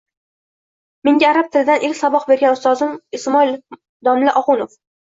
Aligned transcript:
Menga 1.09 1.27
arab 1.33 1.51
tilidan 1.57 1.85
ilk 1.91 1.99
saboq 2.01 2.27
bergan 2.33 2.59
ustozim 2.59 2.99
Ismoil 3.21 3.57
domla 4.11 4.37
Oxunov 4.45 4.81